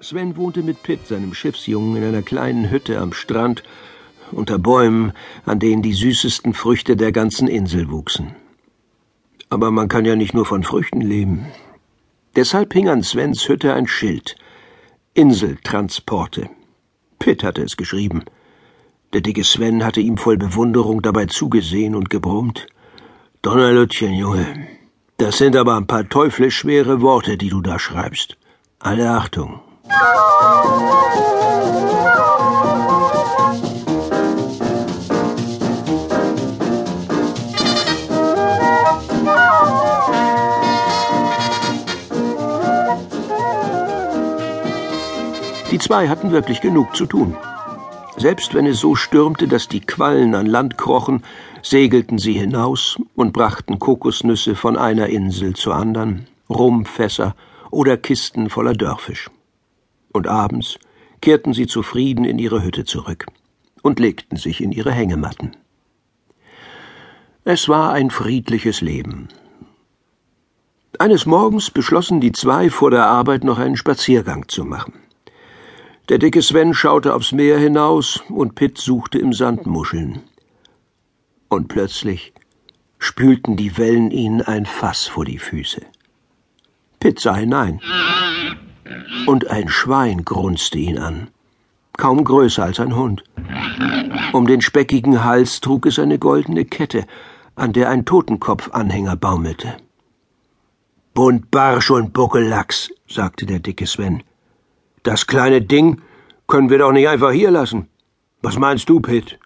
Sven 0.00 0.36
wohnte 0.36 0.62
mit 0.62 0.82
Pitt, 0.82 1.06
seinem 1.06 1.32
Schiffsjungen, 1.32 1.96
in 1.96 2.04
einer 2.04 2.22
kleinen 2.22 2.70
Hütte 2.70 2.98
am 2.98 3.12
Strand, 3.12 3.62
unter 4.30 4.58
Bäumen, 4.58 5.12
an 5.46 5.58
denen 5.58 5.82
die 5.82 5.94
süßesten 5.94 6.52
Früchte 6.52 6.96
der 6.96 7.12
ganzen 7.12 7.48
Insel 7.48 7.90
wuchsen. 7.90 8.34
Aber 9.48 9.70
man 9.70 9.88
kann 9.88 10.04
ja 10.04 10.14
nicht 10.14 10.34
nur 10.34 10.44
von 10.44 10.64
Früchten 10.64 11.00
leben. 11.00 11.46
Deshalb 12.34 12.74
hing 12.74 12.88
an 12.88 13.02
Svens 13.02 13.48
Hütte 13.48 13.72
ein 13.72 13.86
Schild. 13.86 14.36
Inseltransporte. 15.14 16.50
Pitt 17.18 17.42
hatte 17.42 17.62
es 17.62 17.78
geschrieben. 17.78 18.24
Der 19.14 19.22
dicke 19.22 19.44
Sven 19.44 19.82
hatte 19.82 20.00
ihm 20.00 20.18
voll 20.18 20.36
Bewunderung 20.36 21.00
dabei 21.00 21.24
zugesehen 21.26 21.94
und 21.94 22.10
gebrummt. 22.10 22.66
Donnerlütchen, 23.40 24.12
Junge, 24.12 24.68
das 25.16 25.38
sind 25.38 25.56
aber 25.56 25.76
ein 25.76 25.86
paar 25.86 26.06
teuflisch 26.06 26.56
schwere 26.56 27.00
Worte, 27.00 27.38
die 27.38 27.48
du 27.48 27.62
da 27.62 27.78
schreibst. 27.78 28.36
Alle 28.78 29.10
Achtung. 29.10 29.60
Die 45.76 45.78
zwei 45.78 46.08
hatten 46.08 46.32
wirklich 46.32 46.62
genug 46.62 46.96
zu 46.96 47.04
tun. 47.04 47.36
Selbst 48.16 48.54
wenn 48.54 48.64
es 48.64 48.80
so 48.80 48.94
stürmte, 48.94 49.46
dass 49.46 49.68
die 49.68 49.80
Quallen 49.80 50.34
an 50.34 50.46
Land 50.46 50.78
krochen, 50.78 51.22
segelten 51.62 52.18
sie 52.18 52.32
hinaus 52.32 52.96
und 53.14 53.34
brachten 53.34 53.78
Kokosnüsse 53.78 54.54
von 54.54 54.78
einer 54.78 55.08
Insel 55.08 55.54
zur 55.54 55.74
anderen, 55.74 56.26
Rumfässer 56.48 57.36
oder 57.70 57.98
Kisten 57.98 58.48
voller 58.48 58.72
Dörfisch. 58.72 59.28
Und 60.16 60.28
abends 60.28 60.78
kehrten 61.20 61.52
sie 61.52 61.66
zufrieden 61.66 62.24
in 62.24 62.38
ihre 62.38 62.62
Hütte 62.62 62.86
zurück 62.86 63.26
und 63.82 64.00
legten 64.00 64.38
sich 64.38 64.62
in 64.62 64.72
ihre 64.72 64.90
Hängematten. 64.90 65.54
Es 67.44 67.68
war 67.68 67.92
ein 67.92 68.08
friedliches 68.08 68.80
Leben. 68.80 69.28
Eines 70.98 71.26
Morgens 71.26 71.70
beschlossen 71.70 72.22
die 72.22 72.32
zwei 72.32 72.70
vor 72.70 72.90
der 72.90 73.04
Arbeit 73.04 73.44
noch 73.44 73.58
einen 73.58 73.76
Spaziergang 73.76 74.48
zu 74.48 74.64
machen. 74.64 74.94
Der 76.08 76.16
dicke 76.16 76.40
Sven 76.40 76.72
schaute 76.72 77.12
aufs 77.12 77.32
Meer 77.32 77.58
hinaus 77.58 78.22
und 78.30 78.54
Pitt 78.54 78.78
suchte 78.78 79.18
im 79.18 79.34
Sand 79.34 79.66
Muscheln. 79.66 80.22
Und 81.50 81.68
plötzlich 81.68 82.32
spülten 82.98 83.58
die 83.58 83.76
Wellen 83.76 84.10
ihnen 84.10 84.40
ein 84.40 84.64
Fass 84.64 85.08
vor 85.08 85.26
die 85.26 85.38
Füße. 85.38 85.82
Pitt 87.00 87.20
sah 87.20 87.36
hinein. 87.36 87.82
Und 89.26 89.50
ein 89.50 89.68
Schwein 89.68 90.24
grunzte 90.24 90.78
ihn 90.78 90.98
an, 90.98 91.28
kaum 91.96 92.24
größer 92.24 92.64
als 92.64 92.80
ein 92.80 92.96
Hund. 92.96 93.24
Um 94.32 94.46
den 94.46 94.60
speckigen 94.60 95.24
Hals 95.24 95.60
trug 95.60 95.86
es 95.86 95.98
eine 95.98 96.18
goldene 96.18 96.64
Kette, 96.64 97.06
an 97.54 97.72
der 97.72 97.88
ein 97.88 98.04
Totenkopfanhänger 98.04 99.16
baumelte. 99.16 99.76
Bunt 101.14 101.50
Barsch 101.50 101.90
und 101.90 102.12
Buckellachs, 102.12 102.90
sagte 103.08 103.46
der 103.46 103.60
dicke 103.60 103.86
Sven. 103.86 104.22
Das 105.02 105.26
kleine 105.26 105.62
Ding 105.62 106.02
können 106.46 106.68
wir 106.68 106.78
doch 106.78 106.92
nicht 106.92 107.08
einfach 107.08 107.30
hier 107.30 107.50
lassen. 107.50 107.88
Was 108.42 108.58
meinst 108.58 108.88
du, 108.88 109.00
Pitt? 109.00 109.38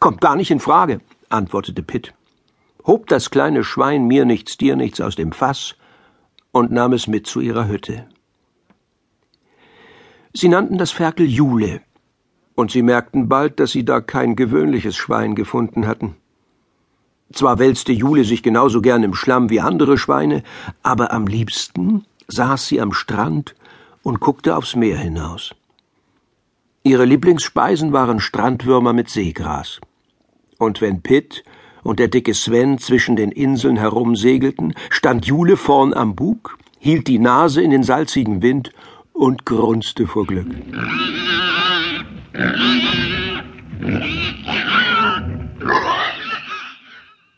Kommt 0.00 0.20
gar 0.20 0.36
nicht 0.36 0.50
in 0.50 0.60
Frage, 0.60 1.00
antwortete 1.28 1.82
Pitt, 1.82 2.14
hob 2.86 3.06
das 3.08 3.30
kleine 3.30 3.64
Schwein 3.64 4.06
mir 4.06 4.24
nichts, 4.24 4.56
dir 4.56 4.76
nichts 4.76 5.00
aus 5.00 5.16
dem 5.16 5.32
Fass 5.32 5.74
und 6.52 6.70
nahm 6.70 6.92
es 6.92 7.06
mit 7.06 7.26
zu 7.26 7.40
ihrer 7.40 7.66
Hütte. 7.66 8.06
Sie 10.32 10.48
nannten 10.48 10.78
das 10.78 10.90
Ferkel 10.90 11.26
Jule, 11.26 11.80
und 12.54 12.70
sie 12.70 12.82
merkten 12.82 13.28
bald, 13.28 13.60
dass 13.60 13.72
sie 13.72 13.84
da 13.84 14.00
kein 14.00 14.36
gewöhnliches 14.36 14.96
Schwein 14.96 15.34
gefunden 15.34 15.86
hatten. 15.86 16.16
Zwar 17.32 17.58
wälzte 17.58 17.92
Jule 17.92 18.24
sich 18.24 18.42
genauso 18.42 18.80
gern 18.80 19.02
im 19.02 19.14
Schlamm 19.14 19.50
wie 19.50 19.60
andere 19.60 19.98
Schweine, 19.98 20.42
aber 20.82 21.12
am 21.12 21.26
liebsten 21.26 22.04
saß 22.28 22.66
sie 22.66 22.80
am 22.80 22.92
Strand 22.92 23.54
und 24.02 24.20
guckte 24.20 24.56
aufs 24.56 24.76
Meer 24.76 24.98
hinaus. 24.98 25.54
Ihre 26.82 27.04
Lieblingsspeisen 27.04 27.92
waren 27.92 28.18
Strandwürmer 28.18 28.92
mit 28.92 29.10
Seegras. 29.10 29.80
Und 30.58 30.80
wenn 30.80 31.02
Pitt 31.02 31.44
und 31.82 31.98
der 31.98 32.08
dicke 32.08 32.34
Sven 32.34 32.78
zwischen 32.78 33.14
den 33.14 33.30
Inseln 33.30 33.76
herumsegelten, 33.76 34.74
stand 34.88 35.26
Jule 35.26 35.56
vorn 35.56 35.92
am 35.92 36.16
Bug, 36.16 36.58
hielt 36.78 37.06
die 37.08 37.18
Nase 37.18 37.62
in 37.62 37.70
den 37.70 37.82
salzigen 37.82 38.42
Wind 38.42 38.70
und 39.18 39.44
grunzte 39.44 40.06
vor 40.06 40.26
Glück. 40.26 40.46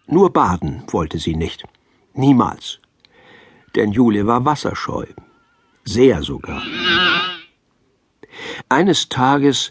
Nur 0.06 0.32
baden 0.32 0.82
wollte 0.90 1.18
sie 1.18 1.36
nicht. 1.36 1.64
Niemals. 2.14 2.80
Denn 3.74 3.92
Jule 3.92 4.26
war 4.26 4.44
wasserscheu 4.44 5.06
sehr 5.84 6.22
sogar. 6.22 6.62
Eines 8.68 9.08
Tages, 9.08 9.70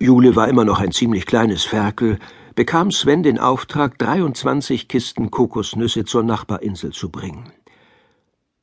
Jule 0.00 0.36
war 0.36 0.48
immer 0.48 0.64
noch 0.64 0.80
ein 0.80 0.92
ziemlich 0.92 1.26
kleines 1.26 1.64
Ferkel, 1.64 2.18
bekam 2.54 2.90
Sven 2.90 3.22
den 3.22 3.38
Auftrag, 3.38 3.98
23 3.98 4.88
Kisten 4.88 5.30
Kokosnüsse 5.30 6.04
zur 6.04 6.22
Nachbarinsel 6.22 6.92
zu 6.92 7.10
bringen. 7.10 7.52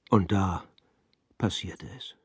Und 0.09 0.31
da 0.31 0.63
passierte 1.37 1.87
es. 1.97 2.15